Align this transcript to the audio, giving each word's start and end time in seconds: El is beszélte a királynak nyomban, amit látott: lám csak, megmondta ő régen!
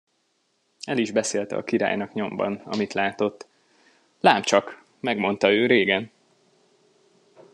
El 0.85 0.97
is 0.99 1.11
beszélte 1.11 1.55
a 1.55 1.63
királynak 1.63 2.13
nyomban, 2.13 2.53
amit 2.65 2.93
látott: 2.93 3.47
lám 4.19 4.41
csak, 4.41 4.83
megmondta 4.99 5.51
ő 5.51 5.65
régen! 5.65 6.11